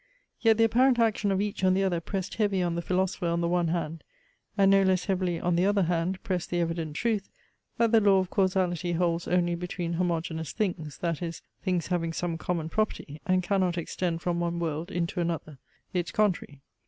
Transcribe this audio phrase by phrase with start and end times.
[0.39, 3.39] Yet the apparent action of each on the other pressed heavy on the philosopher on
[3.41, 4.03] the one hand;
[4.57, 7.29] and no less heavily on the other hand pressed the evident truth,
[7.77, 12.39] that the law of causality holds only between homogeneous things, that is, things having some
[12.39, 15.59] common property; and cannot extend from one world into another,
[15.93, 16.61] its contrary.